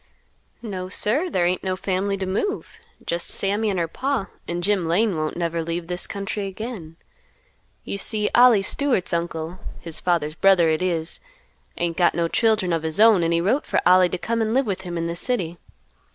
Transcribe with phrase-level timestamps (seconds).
[0.63, 2.79] "No, sir, there ain't no family to move.
[3.05, 6.95] Just Sammy and her Pa, and Jim Lane won't never leave this country again.
[7.83, 11.19] You see Ollie Stewart's uncle, his father's brother it is,
[11.77, 14.55] ain't got no children of his own, and he wrote for Ollie to come and
[14.55, 15.59] live with him in the city.